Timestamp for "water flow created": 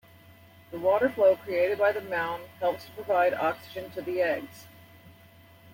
0.79-1.77